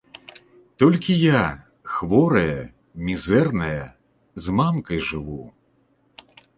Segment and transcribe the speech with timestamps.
[0.83, 1.43] Толькі я,
[1.97, 2.57] хворая,
[3.13, 3.85] мізэрная,
[4.45, 5.43] з мамкай жыву.